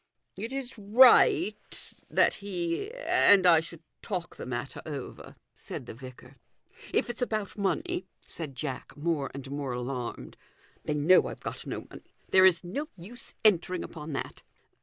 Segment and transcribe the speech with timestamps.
[0.35, 6.37] "It is right that he and I should talk the matter over," said the vicar."
[6.91, 10.37] If it's about money," said Jack, more and more alarmed,
[10.85, 14.41] "they know I've got no money; there is no use entering upon that."